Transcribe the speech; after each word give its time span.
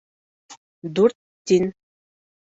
Дүрт 0.95 1.15
тин 1.47 1.69